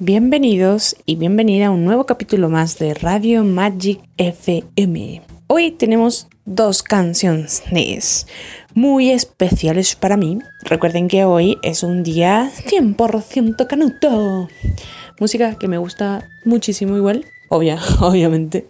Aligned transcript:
Bienvenidos 0.00 0.96
y 1.06 1.16
bienvenida 1.16 1.66
a 1.66 1.70
un 1.70 1.84
nuevo 1.84 2.06
capítulo 2.06 2.48
más 2.48 2.78
de 2.78 2.94
Radio 2.94 3.44
Magic 3.44 4.00
FM. 4.16 5.22
Hoy 5.46 5.70
tenemos 5.72 6.28
dos 6.44 6.82
canciones 6.82 7.62
muy 8.74 9.10
especiales 9.10 9.94
para 9.96 10.16
mí. 10.16 10.38
Recuerden 10.62 11.08
que 11.08 11.24
hoy 11.24 11.58
es 11.62 11.82
un 11.82 12.02
día 12.02 12.50
100% 12.66 13.66
canuto. 13.66 14.48
Música 15.20 15.56
que 15.58 15.68
me 15.68 15.78
gusta 15.78 16.28
muchísimo 16.44 16.96
igual, 16.96 17.24
obvia, 17.48 17.78
obviamente. 18.00 18.68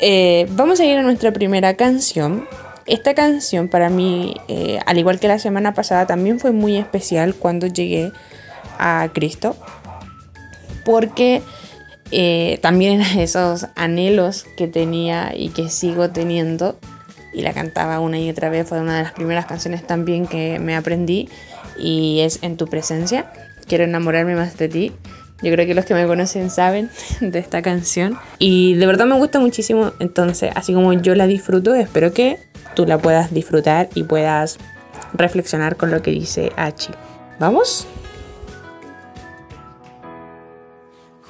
Eh, 0.00 0.46
vamos 0.50 0.78
a 0.78 0.84
ir 0.84 0.96
a 0.96 1.02
nuestra 1.02 1.32
primera 1.32 1.74
canción. 1.74 2.46
Esta 2.86 3.14
canción 3.14 3.68
para 3.68 3.90
mí, 3.90 4.34
eh, 4.48 4.78
al 4.86 4.98
igual 4.98 5.20
que 5.20 5.28
la 5.28 5.38
semana 5.38 5.74
pasada, 5.74 6.06
también 6.06 6.38
fue 6.40 6.52
muy 6.52 6.76
especial 6.76 7.34
cuando 7.34 7.66
llegué 7.66 8.12
a 8.78 9.08
Cristo. 9.12 9.56
Porque 10.84 11.42
eh, 12.10 12.58
también 12.62 13.00
esos 13.18 13.66
anhelos 13.74 14.46
que 14.56 14.68
tenía 14.68 15.32
y 15.36 15.50
que 15.50 15.68
sigo 15.68 16.10
teniendo. 16.10 16.78
Y 17.32 17.42
la 17.42 17.52
cantaba 17.52 18.00
una 18.00 18.18
y 18.18 18.30
otra 18.30 18.48
vez. 18.48 18.68
Fue 18.68 18.80
una 18.80 18.96
de 18.96 19.02
las 19.02 19.12
primeras 19.12 19.46
canciones 19.46 19.86
también 19.86 20.26
que 20.26 20.58
me 20.58 20.76
aprendí. 20.76 21.28
Y 21.78 22.20
es 22.20 22.38
En 22.42 22.56
tu 22.56 22.66
presencia. 22.66 23.32
Quiero 23.66 23.84
enamorarme 23.84 24.34
más 24.34 24.56
de 24.56 24.68
ti. 24.68 24.92
Yo 25.40 25.52
creo 25.52 25.66
que 25.66 25.74
los 25.74 25.84
que 25.84 25.94
me 25.94 26.06
conocen 26.06 26.50
saben 26.50 26.90
de 27.20 27.38
esta 27.38 27.62
canción. 27.62 28.18
Y 28.38 28.74
de 28.74 28.86
verdad 28.86 29.06
me 29.06 29.16
gusta 29.16 29.38
muchísimo. 29.38 29.92
Entonces, 30.00 30.50
así 30.54 30.72
como 30.72 30.92
yo 30.94 31.14
la 31.14 31.26
disfruto, 31.26 31.74
espero 31.74 32.12
que 32.12 32.38
tú 32.74 32.86
la 32.86 32.98
puedas 32.98 33.32
disfrutar 33.32 33.88
y 33.94 34.02
puedas 34.02 34.58
reflexionar 35.14 35.76
con 35.76 35.90
lo 35.90 36.02
que 36.02 36.10
dice 36.10 36.52
Achi. 36.56 36.92
¿Vamos? 37.38 37.86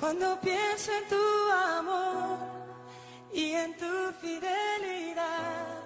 Cuando 0.08 0.40
pienso 0.40 0.90
en 0.90 1.06
tu 1.06 1.50
amor 1.52 2.38
y 3.30 3.52
en 3.52 3.76
tu 3.76 4.10
fidelidad, 4.22 5.82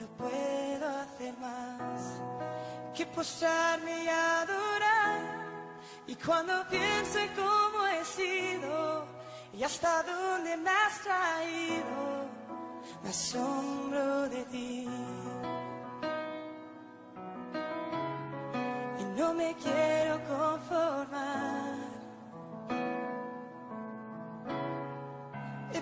no 0.00 0.06
puedo 0.16 0.88
hacer 0.88 1.32
más 1.38 2.20
que 2.92 3.06
posarme 3.06 4.02
y 4.02 4.08
adorar. 4.08 5.20
Y 6.08 6.16
cuando 6.16 6.66
pienso 6.68 7.20
en 7.20 7.28
cómo 7.36 7.86
he 7.86 8.04
sido 8.04 9.06
y 9.52 9.62
hasta 9.62 10.02
dónde 10.02 10.56
me 10.56 10.70
has 10.70 11.00
traído, 11.02 12.26
me 13.04 13.08
asombro 13.08 14.28
de 14.30 14.42
ti. 14.46 14.88
Y 18.98 19.04
no 19.16 19.32
me 19.32 19.54
quiero 19.62 20.20
conformar. 20.24 21.51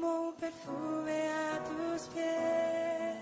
como 0.00 0.28
un 0.28 0.34
perfume 0.34 1.28
a 1.28 1.64
tus 1.64 2.08
pies. 2.08 3.16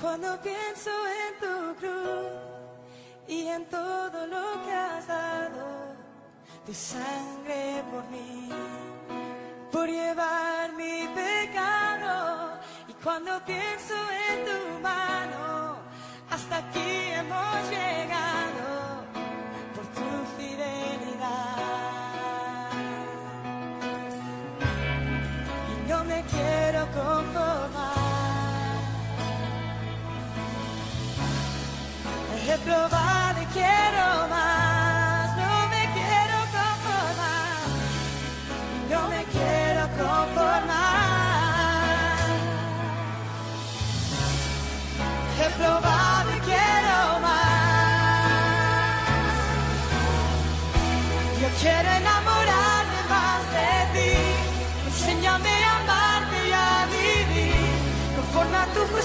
Cuando 0.00 0.40
pienso 0.40 0.90
en 1.24 1.32
tu 1.40 1.80
cruz 1.80 2.30
y 3.26 3.46
en 3.48 3.64
todo 3.66 4.26
lo 4.26 4.64
que 4.64 4.72
has 4.72 5.06
dado, 5.08 5.96
tu 6.64 6.72
sangre 6.72 7.82
por 7.90 8.04
mí, 8.10 8.48
por 9.72 9.88
llevar 9.88 10.72
mi 10.74 11.08
pecado. 11.14 12.60
Y 12.88 12.92
cuando 13.02 13.44
pienso 13.44 13.94
en 14.30 14.44
tu 14.44 14.80
mano, 14.82 15.78
hasta 16.30 16.58
aquí 16.58 16.90
hemos 17.18 17.70
llegado 17.70 18.85
conformar. 26.96 27.96
He 32.48 32.56
probado 32.58 33.42
y 33.42 33.46
quiero 33.46 34.06
más. 34.30 35.36
No 35.42 35.52
me 35.72 35.82
quiero 35.96 36.38
conformar. 36.56 37.66
No 38.92 39.00
me 39.12 39.22
quiero 39.34 39.82
conformar. 40.00 40.66
He 45.38 45.48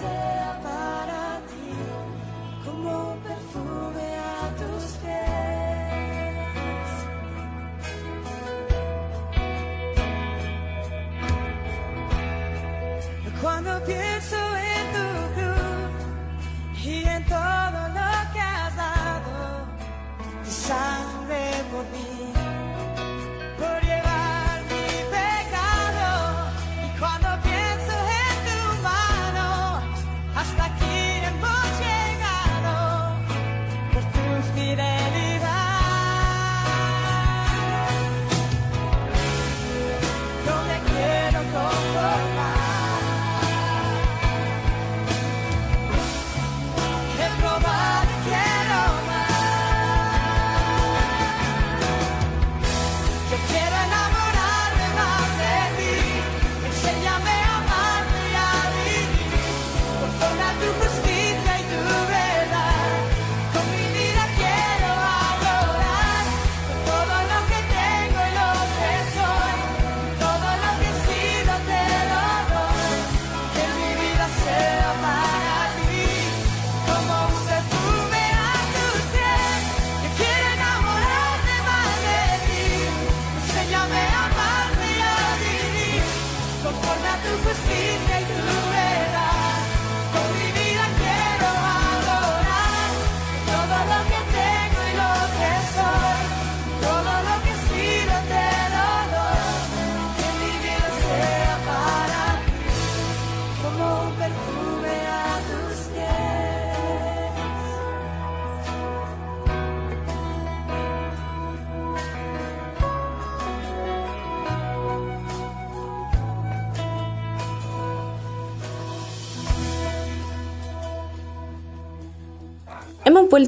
Sea 0.00 0.58
para 0.62 1.40
ti 1.48 1.72
como 2.64 3.16
perfume 3.22 4.09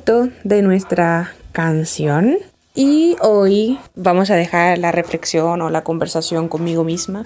de 0.04 0.62
nuestra 0.62 1.32
canción 1.52 2.38
y 2.74 3.14
hoy 3.20 3.78
vamos 3.94 4.30
a 4.30 4.34
dejar 4.34 4.78
la 4.78 4.90
reflexión 4.90 5.62
o 5.62 5.70
la 5.70 5.84
conversación 5.84 6.48
conmigo 6.48 6.82
misma 6.82 7.22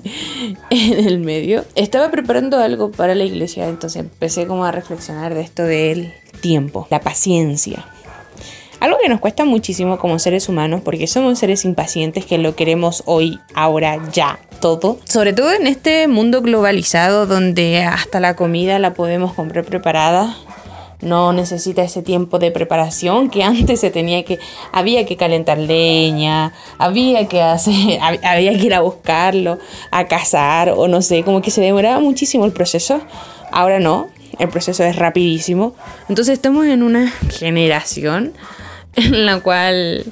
en 0.70 1.06
el 1.06 1.20
medio. 1.20 1.64
Estaba 1.74 2.10
preparando 2.10 2.58
algo 2.58 2.90
para 2.90 3.14
la 3.14 3.24
iglesia, 3.24 3.66
entonces 3.68 4.00
empecé 4.00 4.46
como 4.46 4.66
a 4.66 4.72
reflexionar 4.72 5.32
de 5.32 5.40
esto 5.40 5.62
del 5.62 6.12
tiempo, 6.42 6.86
la 6.90 7.00
paciencia. 7.00 7.86
Algo 8.78 8.98
que 9.02 9.08
nos 9.08 9.20
cuesta 9.20 9.46
muchísimo 9.46 9.98
como 9.98 10.18
seres 10.18 10.50
humanos 10.50 10.82
porque 10.84 11.06
somos 11.06 11.38
seres 11.38 11.64
impacientes 11.64 12.26
que 12.26 12.36
lo 12.36 12.56
queremos 12.56 13.04
hoy, 13.06 13.40
ahora, 13.54 13.98
ya, 14.12 14.38
todo. 14.60 14.98
Sobre 15.06 15.32
todo 15.32 15.50
en 15.54 15.66
este 15.66 16.08
mundo 16.08 16.42
globalizado 16.42 17.24
donde 17.24 17.84
hasta 17.84 18.20
la 18.20 18.36
comida 18.36 18.78
la 18.78 18.92
podemos 18.92 19.32
comprar 19.32 19.64
preparada 19.64 20.36
no 21.00 21.32
necesita 21.32 21.82
ese 21.82 22.02
tiempo 22.02 22.38
de 22.38 22.50
preparación 22.50 23.30
que 23.30 23.42
antes 23.42 23.80
se 23.80 23.90
tenía 23.90 24.24
que 24.24 24.38
había 24.72 25.04
que 25.06 25.16
calentar 25.16 25.58
leña, 25.58 26.52
había 26.78 27.28
que 27.28 27.42
hacer 27.42 27.98
había 28.22 28.52
que 28.52 28.66
ir 28.66 28.74
a 28.74 28.80
buscarlo, 28.80 29.58
a 29.90 30.06
cazar 30.06 30.70
o 30.70 30.88
no 30.88 31.02
sé, 31.02 31.22
como 31.22 31.42
que 31.42 31.50
se 31.50 31.60
demoraba 31.60 32.00
muchísimo 32.00 32.44
el 32.44 32.52
proceso. 32.52 33.00
Ahora 33.52 33.78
no, 33.78 34.08
el 34.38 34.48
proceso 34.48 34.84
es 34.84 34.96
rapidísimo. 34.96 35.74
Entonces 36.08 36.34
estamos 36.34 36.66
en 36.66 36.82
una 36.82 37.10
generación 37.10 38.32
en 38.94 39.26
la 39.26 39.40
cual 39.40 40.04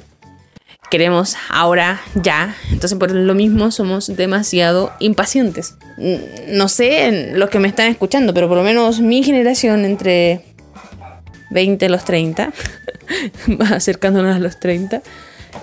queremos 0.89 1.35
ahora 1.49 2.01
ya. 2.15 2.55
Entonces 2.71 2.97
por 2.97 3.11
lo 3.11 3.35
mismo 3.35 3.71
somos 3.71 4.15
demasiado 4.15 4.91
impacientes. 4.99 5.75
No 6.47 6.67
sé 6.67 7.31
los 7.33 7.49
que 7.49 7.59
me 7.59 7.67
están 7.67 7.87
escuchando, 7.87 8.33
pero 8.33 8.47
por 8.47 8.57
lo 8.57 8.63
menos 8.63 8.99
mi 8.99 9.23
generación 9.23 9.85
entre 9.85 10.54
20 11.55 11.85
a 11.85 11.89
los 11.89 12.05
30, 12.05 12.53
acercándonos 13.71 14.35
a 14.35 14.39
los 14.39 14.59
30, 14.59 15.01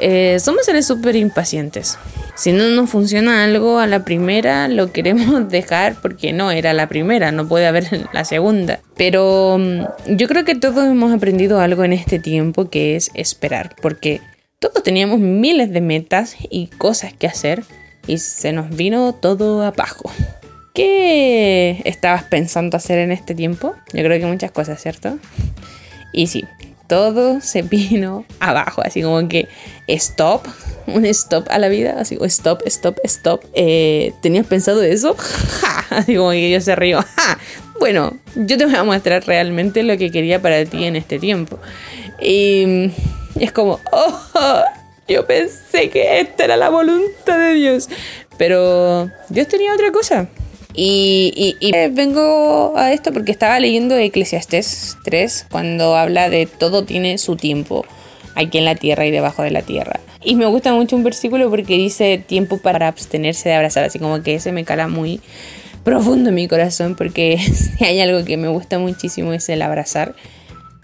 eh, 0.00 0.38
somos 0.40 0.64
seres 0.64 0.86
súper 0.86 1.16
impacientes. 1.16 1.98
Si 2.34 2.50
no 2.52 2.66
nos 2.70 2.88
funciona 2.88 3.44
algo 3.44 3.78
a 3.78 3.86
la 3.86 4.04
primera, 4.04 4.66
lo 4.68 4.90
queremos 4.90 5.48
dejar 5.50 5.96
porque 6.00 6.32
no 6.32 6.50
era 6.50 6.72
la 6.72 6.88
primera, 6.88 7.30
no 7.30 7.46
puede 7.46 7.66
haber 7.66 8.08
la 8.12 8.24
segunda. 8.24 8.80
Pero 8.96 9.58
mm, 9.58 10.16
yo 10.16 10.26
creo 10.28 10.44
que 10.44 10.54
todos 10.54 10.86
hemos 10.86 11.12
aprendido 11.12 11.60
algo 11.60 11.84
en 11.84 11.92
este 11.92 12.18
tiempo 12.18 12.70
que 12.70 12.96
es 12.96 13.10
esperar, 13.14 13.76
porque 13.80 14.20
todos 14.58 14.82
teníamos 14.82 15.20
miles 15.20 15.72
de 15.72 15.82
metas 15.82 16.36
y 16.48 16.68
cosas 16.68 17.12
que 17.12 17.26
hacer 17.26 17.62
y 18.06 18.18
se 18.18 18.52
nos 18.52 18.74
vino 18.74 19.12
todo 19.12 19.62
abajo. 19.62 20.10
¿Qué 20.74 21.82
estabas 21.84 22.24
pensando 22.24 22.78
hacer 22.78 22.98
en 22.98 23.12
este 23.12 23.34
tiempo? 23.34 23.74
Yo 23.92 24.02
creo 24.02 24.18
que 24.18 24.24
muchas 24.24 24.50
cosas, 24.52 24.80
¿cierto? 24.80 25.18
Y 26.12 26.26
sí, 26.26 26.44
todo 26.86 27.40
se 27.40 27.62
vino 27.62 28.24
abajo, 28.38 28.82
así 28.84 29.02
como 29.02 29.26
que 29.28 29.48
stop, 29.86 30.46
un 30.86 31.06
stop 31.06 31.46
a 31.50 31.58
la 31.58 31.68
vida, 31.68 31.96
así 31.98 32.16
como 32.16 32.26
stop, 32.26 32.62
stop, 32.66 32.98
stop. 33.04 33.44
Eh, 33.54 34.12
¿Tenías 34.20 34.46
pensado 34.46 34.82
eso? 34.82 35.16
Así 35.90 36.16
como 36.16 36.30
que 36.30 36.50
yo 36.50 36.60
se 36.60 36.74
río. 36.74 37.04
Bueno, 37.78 38.16
yo 38.34 38.56
te 38.56 38.64
voy 38.64 38.74
a 38.74 38.84
mostrar 38.84 39.26
realmente 39.26 39.82
lo 39.82 39.98
que 39.98 40.10
quería 40.10 40.40
para 40.40 40.64
ti 40.64 40.84
en 40.84 40.96
este 40.96 41.18
tiempo. 41.18 41.58
Y 42.20 42.90
es 43.38 43.52
como, 43.52 43.80
oh, 43.90 44.64
yo 45.08 45.26
pensé 45.26 45.90
que 45.90 46.20
esta 46.20 46.44
era 46.44 46.56
la 46.56 46.70
voluntad 46.70 47.38
de 47.38 47.54
Dios. 47.54 47.88
Pero 48.38 49.10
Dios 49.28 49.48
tenía 49.48 49.74
otra 49.74 49.92
cosa. 49.92 50.28
Y, 50.74 51.56
eh, 51.60 51.90
vengo 51.92 52.74
a 52.76 52.92
esto 52.92 53.12
porque 53.12 53.32
estaba 53.32 53.60
leyendo 53.60 53.96
Eclesiastes 53.96 54.96
3 55.04 55.46
cuando 55.50 55.96
habla 55.96 56.30
de 56.30 56.46
todo 56.46 56.84
tiene 56.84 57.18
su 57.18 57.36
tiempo 57.36 57.84
aquí 58.34 58.58
en 58.58 58.64
la 58.64 58.74
tierra 58.74 59.06
y 59.06 59.10
debajo 59.10 59.42
de 59.42 59.50
la 59.50 59.62
tierra. 59.62 60.00
Y 60.24 60.36
me 60.36 60.46
gusta 60.46 60.72
mucho 60.72 60.96
un 60.96 61.04
versículo 61.04 61.50
porque 61.50 61.76
dice 61.76 62.18
tiempo 62.18 62.58
para 62.58 62.88
abstenerse 62.88 63.50
de 63.50 63.56
abrazar, 63.56 63.84
así 63.84 63.98
como 63.98 64.22
que 64.22 64.36
ese 64.36 64.52
me 64.52 64.64
cala 64.64 64.88
muy 64.88 65.20
profundo 65.84 66.30
en 66.30 66.36
mi 66.36 66.48
corazón 66.48 66.94
porque 66.94 67.38
si 67.38 67.84
hay 67.84 68.00
algo 68.00 68.24
que 68.24 68.36
me 68.36 68.48
gusta 68.48 68.78
muchísimo 68.78 69.32
es 69.32 69.48
el 69.48 69.62
abrazar. 69.62 70.14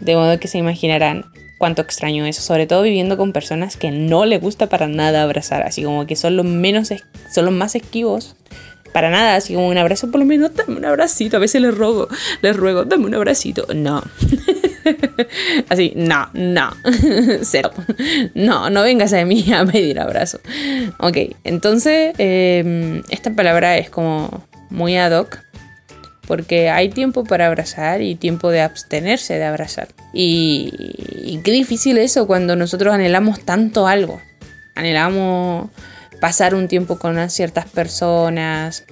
De 0.01 0.15
modo 0.15 0.39
que 0.39 0.49
se 0.49 0.59
imaginarán 0.59 1.25
cuánto 1.59 1.83
extraño 1.83 2.25
eso, 2.27 2.43
sobre 2.43 2.67
todo 2.67 2.83
viviendo 2.83 3.17
con 3.17 3.33
personas 3.33 3.77
que 3.77 3.91
no 3.91 4.27
le 4.27 4.39
gusta 4.39 4.69
para 4.69 4.87
nada 4.87 5.23
abrazar, 5.23 5.63
así 5.63 5.83
como 5.83 6.07
que 6.07 6.15
son 6.15 6.37
los 6.37 6.47
menos 6.47 6.93
son 7.33 7.45
los 7.45 7.55
más 7.55 7.75
esquivos 7.75 8.37
para 8.99 9.11
nada, 9.11 9.37
así 9.37 9.55
como 9.55 9.69
un 9.69 9.79
abrazo, 9.79 10.11
por 10.11 10.19
lo 10.19 10.27
menos 10.27 10.57
dame 10.57 10.77
un 10.77 10.85
abracito. 10.85 11.37
A 11.37 11.41
veces 11.41 11.63
les 11.63 11.73
rogo, 11.73 12.09
les 12.43 12.57
ruego, 12.57 12.85
dame 12.85 13.07
un 13.07 13.15
abracito. 13.15 13.65
No. 13.73 14.03
así, 15.69 15.93
no, 15.95 16.29
no. 16.33 16.73
Cero. 17.43 17.71
No, 18.35 18.71
no 18.71 18.83
vengas 18.83 19.13
a 19.13 19.25
mí 19.25 19.53
a 19.53 19.65
pedir 19.65 20.01
abrazo. 20.01 20.41
Ok, 20.99 21.17
entonces 21.45 22.13
em, 22.19 23.05
esta 23.09 23.31
palabra 23.31 23.79
es 23.79 23.89
como 23.89 24.43
muy 24.69 24.97
ad 24.97 25.17
hoc. 25.17 25.39
Porque 26.27 26.69
hay 26.69 26.89
tiempo 26.89 27.23
para 27.23 27.47
abrazar 27.47 28.03
y 28.03 28.17
tiempo 28.17 28.51
de 28.51 28.63
abstenerse 28.63 29.35
de 29.35 29.45
abrazar. 29.45 29.87
Y, 30.13 30.73
y 31.23 31.39
qué 31.45 31.53
difícil 31.53 31.99
eso 31.99 32.27
cuando 32.27 32.57
nosotros 32.57 32.93
anhelamos 32.93 33.45
tanto 33.45 33.87
algo. 33.87 34.21
Anhelamos 34.75 35.71
pasar 36.21 36.57
un 36.57 36.67
tiempo 36.67 36.99
con 36.99 37.31
ciertas 37.31 37.67
personas. 37.67 38.85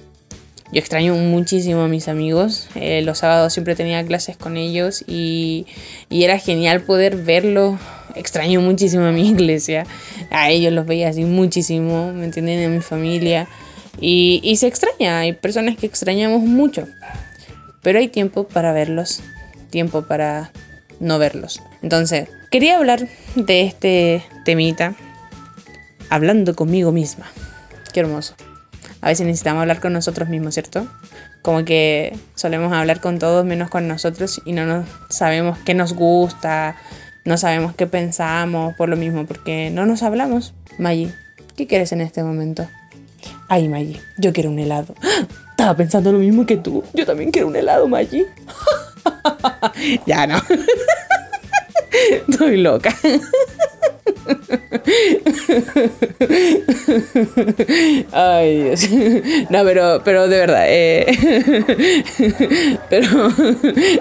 Yo 0.71 0.79
extraño 0.79 1.15
muchísimo 1.15 1.81
a 1.81 1.87
mis 1.87 2.07
amigos. 2.07 2.67
Eh, 2.75 3.01
los 3.01 3.19
sábados 3.19 3.53
siempre 3.53 3.75
tenía 3.75 4.05
clases 4.05 4.35
con 4.35 4.57
ellos 4.57 5.03
y, 5.07 5.65
era 6.09 6.39
genial 6.39 6.81
poder 6.81 7.15
verlos. 7.15 7.79
Extraño 8.15 8.61
muchísimo 8.61 9.05
a 9.05 9.11
mi 9.11 9.29
iglesia. 9.29 9.85
A 10.29 10.49
ellos 10.49 10.73
los 10.73 10.85
veía 10.85 11.09
así 11.09 11.23
muchísimo, 11.23 12.11
¿me 12.13 12.25
entienden? 12.25 12.65
A 12.65 12.75
mi 12.75 12.81
familia. 12.81 13.47
Y, 14.01 14.41
y 14.43 14.57
se 14.57 14.67
extraña. 14.67 15.19
Hay 15.19 15.33
personas 15.33 15.77
que 15.77 15.85
extrañamos 15.85 16.41
mucho. 16.41 16.87
Pero 17.81 17.99
hay 17.99 18.09
tiempo 18.09 18.47
para 18.47 18.73
verlos. 18.73 19.21
Tiempo 19.69 20.01
para 20.01 20.51
no 20.99 21.17
verlos. 21.19 21.61
Entonces, 21.81 22.27
quería 22.51 22.77
hablar 22.77 23.07
de 23.35 23.61
este 23.61 24.23
temita 24.43 24.95
hablando 26.09 26.55
conmigo 26.55 26.91
misma. 26.91 27.25
Qué 27.93 28.01
hermoso. 28.01 28.35
A 29.01 29.09
veces 29.09 29.25
necesitamos 29.25 29.61
hablar 29.61 29.79
con 29.79 29.93
nosotros 29.93 30.29
mismos, 30.29 30.53
¿cierto? 30.53 30.87
Como 31.41 31.65
que 31.65 32.17
solemos 32.35 32.73
hablar 32.73 32.99
con 32.99 33.19
todos 33.19 33.45
menos 33.45 33.69
con 33.69 33.87
nosotros 33.87 34.41
y 34.45 34.53
no 34.53 34.65
nos 34.65 34.87
sabemos 35.09 35.57
qué 35.59 35.73
nos 35.73 35.93
gusta, 35.93 36.75
no 37.25 37.37
sabemos 37.37 37.75
qué 37.75 37.87
pensamos 37.87 38.75
por 38.75 38.89
lo 38.89 38.95
mismo, 38.95 39.25
porque 39.25 39.69
no 39.69 39.85
nos 39.85 40.03
hablamos. 40.03 40.53
Maggie, 40.77 41.13
¿qué 41.55 41.67
quieres 41.67 41.91
en 41.91 42.01
este 42.01 42.23
momento? 42.23 42.67
Ay, 43.49 43.67
Maggie, 43.67 44.01
yo 44.17 44.33
quiero 44.33 44.49
un 44.49 44.59
helado. 44.59 44.95
Estaba 45.51 45.75
pensando 45.75 46.11
lo 46.11 46.19
mismo 46.19 46.45
que 46.45 46.57
tú. 46.57 46.83
Yo 46.93 47.05
también 47.05 47.31
quiero 47.31 47.47
un 47.47 47.55
helado, 47.55 47.87
Maggie. 47.87 48.27
ya 50.05 50.27
no. 50.27 50.37
Estoy 52.29 52.57
loca. 52.57 52.95
Ay, 58.11 58.63
Dios. 58.63 58.89
No, 59.49 59.63
pero, 59.63 60.01
pero 60.03 60.27
de 60.27 60.37
verdad. 60.37 60.65
Eh, 60.67 61.05
pero. 62.89 63.31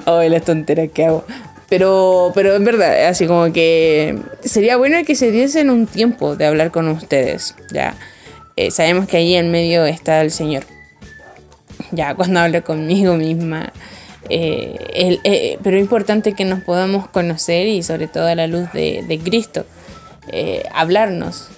Ay, 0.06 0.28
las 0.28 0.45
tonteras 0.45 0.90
que 0.92 1.06
hago. 1.06 1.25
Pero, 1.68 2.30
pero 2.35 2.54
en 2.54 2.64
verdad, 2.64 3.06
así 3.06 3.26
como 3.26 3.52
que 3.52 4.16
sería 4.45 4.76
bueno 4.76 4.99
que 5.04 5.16
se 5.16 5.33
diesen 5.33 5.71
un 5.71 5.87
tiempo 5.87 6.37
de 6.37 6.47
hablar 6.47 6.71
con 6.71 6.88
ustedes. 6.88 7.56
Ya. 7.73 7.97
Eh, 8.56 8.71
sabemos 8.71 9.06
que 9.06 9.16
ahí 9.16 9.35
en 9.35 9.50
medio 9.50 9.85
está 9.85 10.21
el 10.21 10.30
Señor. 10.30 10.64
Ya, 11.90 12.14
cuando 12.14 12.40
hablo 12.40 12.62
conmigo 12.64 13.16
misma. 13.16 13.73
Eh, 14.28 15.59
pero 15.62 15.76
es 15.76 15.83
importante 15.83 16.33
que 16.33 16.45
nos 16.45 16.61
podamos 16.62 17.09
conocer 17.09 17.68
y 17.68 17.83
sobre 17.83 18.09
todo 18.09 18.26
a 18.26 18.35
la 18.35 18.47
luz 18.47 18.73
de 18.73 19.21
Cristo. 19.23 19.66
Eh, 20.28 20.62
hablarnos. 20.73 21.49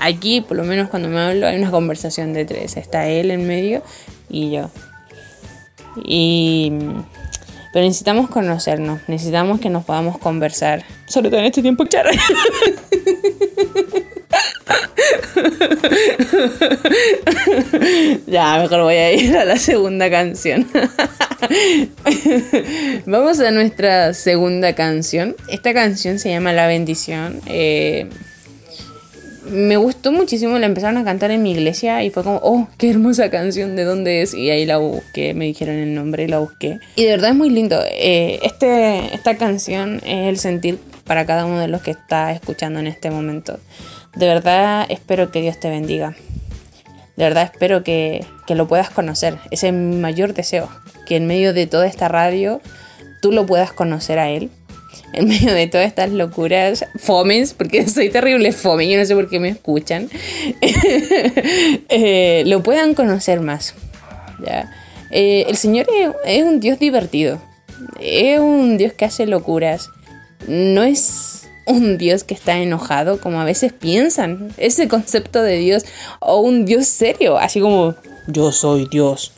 Aquí, 0.00 0.40
por 0.40 0.56
lo 0.56 0.64
menos 0.64 0.88
cuando 0.88 1.08
me 1.08 1.20
hablo, 1.20 1.46
hay 1.46 1.58
una 1.58 1.70
conversación 1.70 2.32
de 2.32 2.44
tres. 2.44 2.76
Está 2.76 3.06
él 3.08 3.30
en 3.30 3.46
medio 3.46 3.84
y 4.28 4.50
yo. 4.50 4.70
Y... 6.04 6.72
Pero 7.72 7.86
necesitamos 7.86 8.28
conocernos, 8.30 9.00
necesitamos 9.06 9.60
que 9.60 9.70
nos 9.70 9.84
podamos 9.84 10.18
conversar. 10.18 10.82
Sobre 11.06 11.30
todo 11.30 11.38
en 11.38 11.46
este 11.46 11.62
tiempo, 11.62 11.84
chara. 11.84 12.10
ya, 18.26 18.58
mejor 18.58 18.82
voy 18.82 18.96
a 18.96 19.12
ir 19.12 19.36
a 19.36 19.44
la 19.44 19.56
segunda 19.56 20.10
canción. 20.10 20.66
Vamos 23.06 23.40
a 23.40 23.50
nuestra 23.50 24.14
segunda 24.14 24.74
canción. 24.74 25.36
Esta 25.48 25.72
canción 25.74 26.18
se 26.18 26.30
llama 26.30 26.52
La 26.52 26.66
bendición. 26.66 27.40
Eh, 27.46 28.08
me 29.50 29.76
gustó 29.76 30.12
muchísimo, 30.12 30.58
la 30.58 30.66
empezaron 30.66 30.96
a 30.98 31.04
cantar 31.04 31.30
en 31.30 31.42
mi 31.42 31.52
iglesia 31.52 32.04
y 32.04 32.10
fue 32.10 32.22
como, 32.22 32.40
oh, 32.42 32.68
qué 32.78 32.90
hermosa 32.90 33.30
canción, 33.30 33.74
¿de 33.74 33.84
dónde 33.84 34.22
es? 34.22 34.34
Y 34.34 34.50
ahí 34.50 34.64
la 34.64 34.76
busqué, 34.76 35.34
me 35.34 35.46
dijeron 35.46 35.76
el 35.76 35.94
nombre 35.94 36.24
y 36.24 36.28
la 36.28 36.38
busqué. 36.38 36.78
Y 36.94 37.04
de 37.04 37.10
verdad 37.10 37.30
es 37.30 37.36
muy 37.36 37.50
lindo. 37.50 37.82
Eh, 37.86 38.38
este, 38.42 39.14
esta 39.14 39.36
canción 39.36 39.96
es 40.04 40.28
el 40.28 40.38
sentir 40.38 40.78
para 41.04 41.26
cada 41.26 41.46
uno 41.46 41.58
de 41.58 41.68
los 41.68 41.82
que 41.82 41.90
está 41.90 42.32
escuchando 42.32 42.78
en 42.78 42.86
este 42.86 43.10
momento. 43.10 43.58
De 44.14 44.26
verdad 44.26 44.86
espero 44.88 45.30
que 45.30 45.40
Dios 45.40 45.58
te 45.58 45.68
bendiga. 45.68 46.14
De 47.16 47.24
verdad 47.24 47.50
espero 47.52 47.82
que, 47.82 48.24
que 48.46 48.54
lo 48.54 48.68
puedas 48.68 48.90
conocer. 48.90 49.36
Ese 49.50 49.68
es 49.68 49.74
mi 49.74 49.96
mayor 49.96 50.32
deseo. 50.34 50.68
Que 51.10 51.16
en 51.16 51.26
medio 51.26 51.52
de 51.52 51.66
toda 51.66 51.88
esta 51.88 52.06
radio 52.08 52.62
tú 53.20 53.32
lo 53.32 53.44
puedas 53.44 53.72
conocer 53.72 54.18
a 54.18 54.30
Él 54.30 54.50
en 55.12 55.28
medio 55.28 55.52
de 55.52 55.66
todas 55.66 55.86
estas 55.86 56.10
locuras, 56.10 56.84
fomes, 56.96 57.54
porque 57.54 57.88
soy 57.88 58.10
terrible 58.10 58.52
fome, 58.52 58.88
yo 58.88 58.98
no 58.98 59.04
sé 59.04 59.14
por 59.14 59.28
qué 59.28 59.40
me 59.40 59.48
escuchan, 59.48 60.08
eh, 61.88 62.42
lo 62.46 62.62
puedan 62.62 62.94
conocer 62.94 63.40
más. 63.40 63.74
¿ya? 64.44 64.70
Eh, 65.10 65.46
el 65.48 65.56
Señor 65.56 65.86
es, 65.94 66.10
es, 66.24 66.44
un 66.44 66.60
Dios 66.60 66.78
divertido, 66.78 67.40
es 68.00 68.38
un 68.38 68.78
Dios 68.78 68.92
que 68.92 69.04
hace 69.04 69.26
locuras, 69.26 69.90
no 70.46 70.84
es 70.84 71.48
un 71.66 71.98
Dios 71.98 72.24
que 72.24 72.34
está 72.34 72.58
enojado 72.58 73.20
como 73.20 73.40
a 73.40 73.44
veces 73.44 73.72
piensan, 73.72 74.52
ese 74.56 74.88
concepto 74.88 75.42
de 75.42 75.58
Dios, 75.58 75.84
o 76.20 76.40
un 76.40 76.64
Dios 76.64 76.86
serio, 76.86 77.36
así 77.38 77.60
como 77.60 77.94
yo 78.28 78.52
soy 78.52 78.88
Dios. 78.90 79.32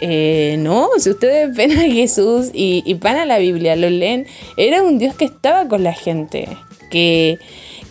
Eh, 0.00 0.56
no, 0.58 0.88
si 0.98 1.10
ustedes 1.10 1.54
ven 1.56 1.72
a 1.72 1.82
Jesús 1.82 2.50
y, 2.52 2.94
van 2.94 3.16
a 3.16 3.26
la 3.26 3.38
Biblia, 3.38 3.76
lo 3.76 3.88
leen, 3.90 4.26
era 4.56 4.82
un 4.82 4.98
Dios 4.98 5.14
que 5.14 5.26
estaba 5.26 5.68
con 5.68 5.84
la 5.84 5.92
gente, 5.92 6.48
que, 6.90 7.38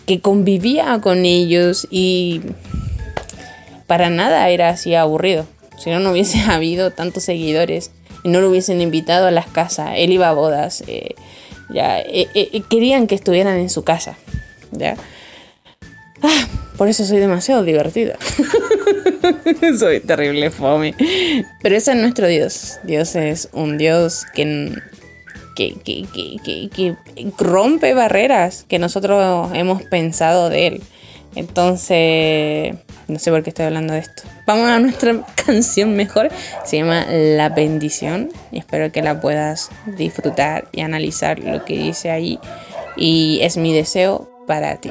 que 0.06 0.20
convivía 0.20 1.00
con 1.00 1.24
ellos 1.24 1.86
y 1.90 2.40
para 3.86 4.10
nada 4.10 4.48
era 4.50 4.70
así 4.70 4.94
aburrido. 4.94 5.46
Si 5.78 5.90
no, 5.90 6.00
no 6.00 6.12
hubiese 6.12 6.40
habido 6.48 6.90
tantos 6.90 7.24
seguidores 7.24 7.92
y 8.22 8.28
no 8.28 8.40
lo 8.40 8.50
hubiesen 8.50 8.80
invitado 8.80 9.26
a 9.26 9.30
las 9.30 9.46
casas. 9.46 9.92
Él 9.96 10.12
iba 10.12 10.28
a 10.28 10.34
bodas, 10.34 10.84
eh, 10.86 11.14
ya, 11.70 12.00
eh, 12.00 12.62
querían 12.68 13.06
que 13.06 13.14
estuvieran 13.14 13.56
en 13.58 13.70
su 13.70 13.84
casa, 13.84 14.16
ya. 14.72 14.96
Ah, 16.22 16.46
por 16.80 16.88
eso 16.88 17.04
soy 17.04 17.18
demasiado 17.18 17.62
divertida. 17.62 18.16
soy 19.78 20.00
terrible 20.00 20.50
fome. 20.50 20.94
Pero 21.60 21.76
ese 21.76 21.90
es 21.90 21.96
nuestro 21.98 22.26
Dios. 22.26 22.78
Dios 22.84 23.16
es 23.16 23.50
un 23.52 23.76
Dios 23.76 24.24
que, 24.32 24.78
que, 25.54 25.74
que, 25.84 26.70
que, 26.74 26.96
rompe 27.36 27.92
barreras 27.92 28.64
que 28.66 28.78
nosotros 28.78 29.50
hemos 29.52 29.82
pensado 29.82 30.48
de 30.48 30.68
Él. 30.68 30.82
Entonces, 31.34 32.76
no 33.08 33.18
sé 33.18 33.30
por 33.30 33.42
qué 33.42 33.50
estoy 33.50 33.66
hablando 33.66 33.92
de 33.92 33.98
esto. 33.98 34.22
Vamos 34.46 34.70
a 34.70 34.78
nuestra 34.78 35.22
canción 35.44 35.94
mejor. 35.94 36.30
Se 36.64 36.78
llama 36.78 37.04
La 37.10 37.50
bendición. 37.50 38.30
Y 38.52 38.58
espero 38.58 38.90
que 38.90 39.02
la 39.02 39.20
puedas 39.20 39.68
disfrutar 39.84 40.66
y 40.72 40.80
analizar 40.80 41.40
lo 41.40 41.62
que 41.62 41.76
dice 41.76 42.10
ahí. 42.10 42.38
Y 42.96 43.40
es 43.42 43.58
mi 43.58 43.74
deseo 43.74 44.30
para 44.46 44.76
ti. 44.76 44.90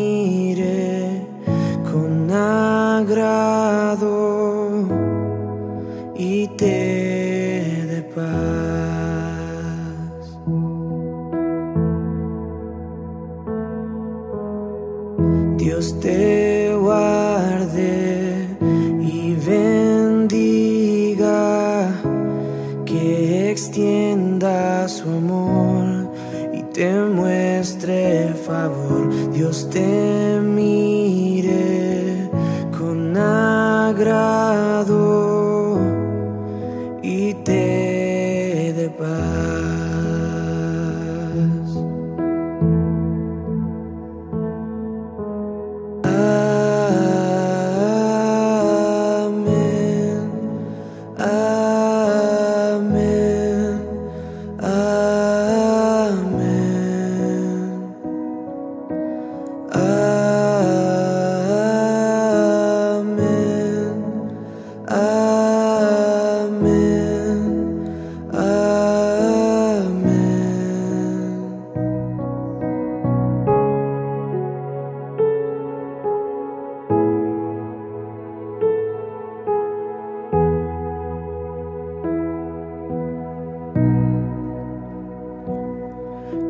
Dios 15.63 15.99
te 15.99 16.73
guarde 16.75 18.47
y 18.99 19.35
bendiga, 19.45 21.21
que 22.83 23.51
extienda 23.51 24.87
su 24.87 25.07
amor 25.07 26.09
y 26.51 26.63
te 26.73 26.91
muestre 26.91 28.33
favor. 28.47 29.07
Dios 29.33 29.69
te 29.69 30.39
mire 30.41 32.27
con 32.75 33.15
agrado 33.15 34.50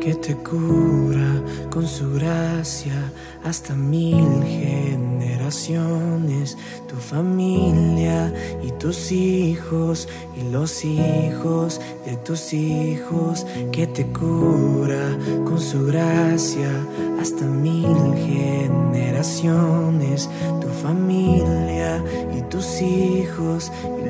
que 0.02 0.14
te 0.16 0.34
cura 0.34 1.40
con 1.70 1.86
su 1.86 2.14
gracia 2.14 3.12
hasta 3.44 3.72
mil 3.74 4.42
generaciones, 4.42 6.58
tu 6.88 6.96
familia 6.96 8.34
y 8.64 8.72
tus 8.72 9.12
hijos 9.12 10.08
y 10.36 10.50
los 10.50 10.84
hijos 10.84 11.80
de 12.04 12.16
tus 12.16 12.52
hijos, 12.52 13.46
que 13.70 13.86
te 13.86 14.08
cura 14.08 15.16
con 15.44 15.60
su 15.60 15.86
gracia 15.86 16.84
hasta 17.20 17.44
mil 17.44 18.16
generaciones, 18.16 20.28
tu 20.60 20.66
familia 20.82 22.02
y 22.36 22.42
tus 22.50 22.82
hijos 22.82 23.70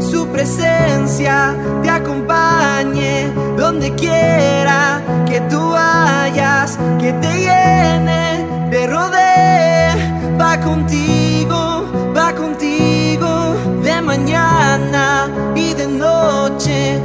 su 0.00 0.26
presencia 0.28 1.54
te 1.82 1.90
acompañe 1.90 3.30
donde 3.56 3.94
quiera 3.94 5.00
que 5.26 5.40
tú 5.42 5.70
vayas, 5.70 6.78
que 6.98 7.12
te 7.14 7.32
llene, 7.40 8.46
te 8.70 8.86
rodee, 8.86 9.94
va 10.40 10.60
contigo, 10.60 11.84
va 12.16 12.34
contigo 12.34 13.56
de 13.82 14.00
mañana 14.00 15.28
y 15.54 15.74
de 15.74 15.86
noche, 15.86 17.00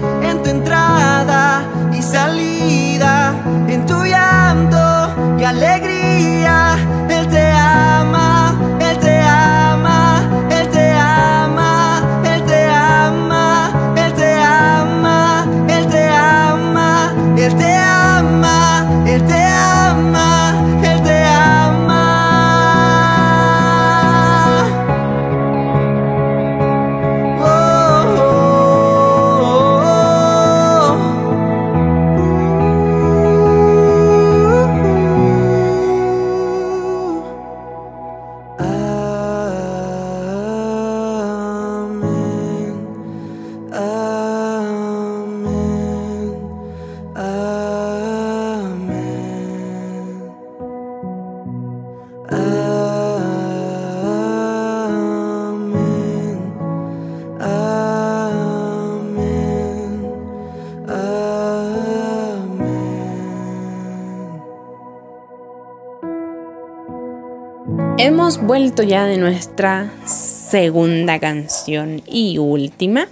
Hemos 68.03 68.41
vuelto 68.41 68.81
ya 68.81 69.05
de 69.05 69.17
nuestra 69.17 69.91
segunda 70.08 71.20
canción 71.20 72.01
y 72.08 72.39
última. 72.39 73.08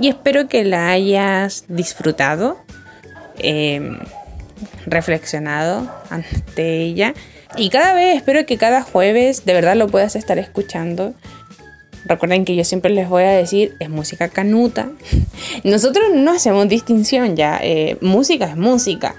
Y 0.00 0.08
espero 0.08 0.48
que 0.48 0.64
la 0.64 0.88
hayas 0.88 1.66
disfrutado, 1.68 2.56
eh, 3.36 3.98
reflexionado 4.86 5.94
ante 6.08 6.84
ella. 6.84 7.12
Y 7.58 7.68
cada 7.68 7.92
vez 7.92 8.16
espero 8.16 8.46
que 8.46 8.56
cada 8.56 8.80
jueves 8.80 9.44
de 9.44 9.52
verdad 9.52 9.76
lo 9.76 9.88
puedas 9.88 10.16
estar 10.16 10.38
escuchando. 10.38 11.12
Recuerden 12.06 12.46
que 12.46 12.56
yo 12.56 12.64
siempre 12.64 12.92
les 12.92 13.10
voy 13.10 13.24
a 13.24 13.32
decir, 13.32 13.76
es 13.78 13.90
música 13.90 14.30
canuta. 14.30 14.88
Nosotros 15.64 16.06
no 16.14 16.32
hacemos 16.32 16.66
distinción 16.66 17.36
ya, 17.36 17.60
eh, 17.62 17.98
música 18.00 18.46
es 18.46 18.56
música. 18.56 19.16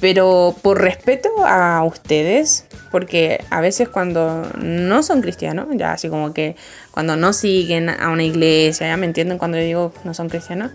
Pero 0.00 0.56
por 0.62 0.80
respeto 0.80 1.28
a 1.44 1.84
ustedes, 1.84 2.64
porque 2.90 3.44
a 3.50 3.60
veces 3.60 3.88
cuando 3.88 4.50
no 4.58 5.02
son 5.02 5.20
cristianos, 5.20 5.66
ya 5.72 5.92
así 5.92 6.08
como 6.08 6.32
que 6.32 6.56
cuando 6.90 7.16
no 7.16 7.32
siguen 7.32 7.90
a 7.90 8.08
una 8.10 8.24
iglesia, 8.24 8.86
ya 8.86 8.96
me 8.96 9.06
entienden 9.06 9.38
cuando 9.38 9.58
yo 9.58 9.64
digo 9.64 9.92
no 10.04 10.14
son 10.14 10.28
cristianos, 10.28 10.70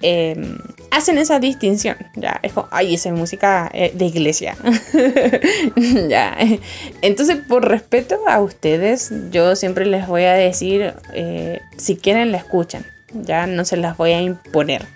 eh, 0.00 0.56
hacen 0.90 1.18
esa 1.18 1.40
distinción. 1.40 1.96
Ya, 2.14 2.38
es 2.42 2.52
como, 2.52 2.68
ay, 2.70 2.94
esa 2.94 3.08
es 3.08 3.14
música 3.14 3.70
eh, 3.72 3.92
de 3.94 4.04
iglesia. 4.04 4.56
ya. 6.08 6.36
Entonces, 7.02 7.38
por 7.48 7.68
respeto 7.68 8.16
a 8.28 8.40
ustedes, 8.40 9.12
yo 9.30 9.56
siempre 9.56 9.86
les 9.86 10.06
voy 10.06 10.24
a 10.24 10.34
decir, 10.34 10.94
eh, 11.14 11.60
si 11.76 11.96
quieren, 11.96 12.32
la 12.32 12.38
escuchan. 12.38 12.86
Ya 13.12 13.46
no 13.46 13.64
se 13.64 13.76
las 13.76 13.96
voy 13.96 14.12
a 14.12 14.20
imponer. 14.20 14.86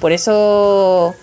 Por 0.00 0.12
eso 0.12 1.14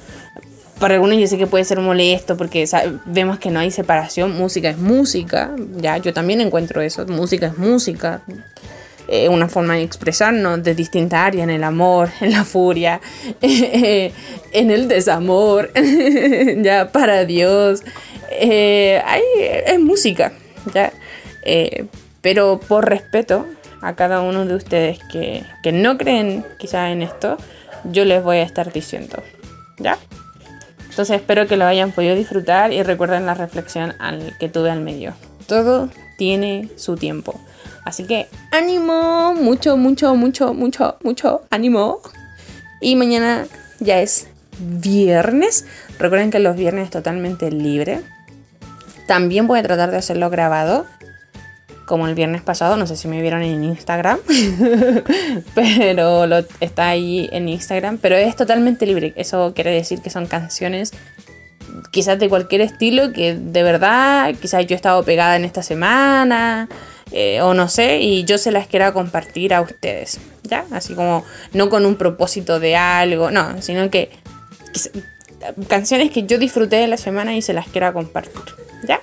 para 0.79 0.95
algunos 0.95 1.17
yo 1.17 1.27
sé 1.27 1.37
que 1.37 1.47
puede 1.47 1.63
ser 1.63 1.79
molesto 1.79 2.35
porque 2.35 2.67
vemos 3.05 3.39
que 3.39 3.51
no 3.51 3.59
hay 3.59 3.71
separación, 3.71 4.35
música 4.35 4.69
es 4.69 4.77
música, 4.77 5.51
ya 5.77 5.97
yo 5.97 6.13
también 6.13 6.41
encuentro 6.41 6.81
eso, 6.81 7.05
música 7.05 7.47
es 7.47 7.57
música, 7.57 8.21
eh, 9.07 9.29
una 9.29 9.49
forma 9.49 9.75
de 9.75 9.83
expresarnos 9.83 10.63
de 10.63 10.75
distintas 10.75 11.19
áreas, 11.19 11.43
en 11.43 11.49
el 11.49 11.63
amor, 11.63 12.09
en 12.21 12.31
la 12.31 12.43
furia, 12.43 13.01
en 13.41 14.71
el 14.71 14.87
desamor, 14.87 15.71
ya 16.61 16.91
para 16.91 17.25
Dios, 17.25 17.83
eh, 18.31 19.01
es 19.67 19.79
música, 19.79 20.33
ya, 20.73 20.91
eh, 21.43 21.85
pero 22.21 22.59
por 22.59 22.89
respeto 22.89 23.45
a 23.81 23.95
cada 23.95 24.21
uno 24.21 24.45
de 24.45 24.55
ustedes 24.55 24.99
que, 25.11 25.43
que 25.61 25.71
no 25.71 25.97
creen 25.97 26.45
quizá 26.57 26.89
en 26.91 27.03
esto, 27.03 27.37
yo 27.83 28.05
les 28.05 28.23
voy 28.23 28.37
a 28.37 28.43
estar 28.43 28.71
diciendo, 28.71 29.21
¿ya? 29.77 29.97
Entonces 30.93 31.15
espero 31.15 31.47
que 31.47 31.57
lo 31.57 31.65
hayan 31.65 31.91
podido 31.91 32.15
disfrutar 32.15 32.71
y 32.71 32.83
recuerden 32.83 33.25
la 33.25 33.33
reflexión 33.33 33.95
al 33.97 34.37
que 34.37 34.47
tuve 34.47 34.69
al 34.69 34.79
medio. 34.81 35.15
Todo 35.47 35.89
tiene 36.19 36.69
su 36.75 36.97
tiempo. 36.97 37.33
Así 37.83 38.03
que 38.03 38.27
ánimo, 38.51 39.33
mucho, 39.33 39.75
mucho, 39.75 40.13
mucho, 40.13 40.53
mucho, 40.53 40.97
mucho 41.01 41.41
ánimo. 41.49 41.99
Y 42.79 42.95
mañana 42.95 43.47
ya 43.79 44.01
es 44.01 44.27
viernes. 44.59 45.65
Recuerden 45.97 46.29
que 46.29 46.37
los 46.37 46.55
viernes 46.55 46.85
es 46.85 46.91
totalmente 46.91 47.49
libre. 47.49 48.01
También 49.07 49.47
voy 49.47 49.57
a 49.57 49.63
tratar 49.63 49.89
de 49.89 49.97
hacerlo 49.97 50.29
grabado 50.29 50.85
como 51.85 52.07
el 52.07 52.15
viernes 52.15 52.41
pasado, 52.41 52.77
no 52.77 52.87
sé 52.87 52.95
si 52.95 53.07
me 53.07 53.21
vieron 53.21 53.41
en 53.41 53.63
Instagram, 53.63 54.19
pero 55.55 56.25
lo, 56.25 56.37
está 56.59 56.89
ahí 56.89 57.29
en 57.31 57.49
Instagram, 57.49 57.97
pero 57.97 58.15
es 58.15 58.35
totalmente 58.35 58.85
libre, 58.85 59.13
eso 59.15 59.53
quiere 59.53 59.71
decir 59.71 60.01
que 60.01 60.09
son 60.09 60.25
canciones 60.27 60.93
quizás 61.91 62.19
de 62.19 62.29
cualquier 62.29 62.61
estilo 62.61 63.11
que 63.13 63.35
de 63.35 63.63
verdad, 63.63 64.33
quizás 64.39 64.65
yo 64.65 64.73
he 64.73 64.75
estado 64.75 65.03
pegada 65.03 65.35
en 65.35 65.45
esta 65.45 65.63
semana, 65.63 66.69
eh, 67.11 67.41
o 67.41 67.53
no 67.53 67.67
sé, 67.69 67.99
y 67.99 68.23
yo 68.23 68.37
se 68.37 68.51
las 68.51 68.67
quiero 68.67 68.91
compartir 68.93 69.53
a 69.53 69.61
ustedes, 69.61 70.19
¿ya? 70.43 70.65
Así 70.71 70.95
como 70.95 71.23
no 71.53 71.69
con 71.69 71.85
un 71.85 71.95
propósito 71.95 72.59
de 72.59 72.75
algo, 72.75 73.31
no, 73.31 73.61
sino 73.61 73.89
que 73.89 74.09
canciones 75.67 76.11
que 76.11 76.23
yo 76.23 76.37
disfruté 76.37 76.77
de 76.77 76.87
la 76.87 76.97
semana 76.97 77.35
y 77.35 77.41
se 77.41 77.53
las 77.53 77.67
quiero 77.67 77.91
compartir, 77.93 78.41
¿ya? 78.87 78.99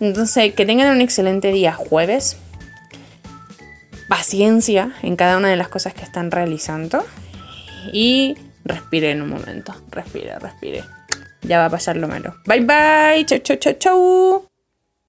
Entonces, 0.00 0.54
que 0.54 0.66
tengan 0.66 0.94
un 0.94 1.00
excelente 1.00 1.52
día 1.52 1.72
jueves. 1.72 2.36
Paciencia 4.08 4.92
en 5.02 5.16
cada 5.16 5.36
una 5.36 5.48
de 5.48 5.56
las 5.56 5.68
cosas 5.68 5.94
que 5.94 6.02
están 6.02 6.30
realizando. 6.30 7.04
Y 7.92 8.36
respire 8.64 9.10
en 9.10 9.22
un 9.22 9.30
momento. 9.30 9.74
Respire, 9.90 10.38
respire. 10.38 10.84
Ya 11.42 11.58
va 11.58 11.66
a 11.66 11.70
pasar 11.70 11.96
lo 11.96 12.08
malo. 12.08 12.34
Bye 12.46 12.60
bye. 12.60 13.24
Chau, 13.26 13.38
chau, 13.38 13.56
chau, 13.56 13.72
chau. 13.74 14.47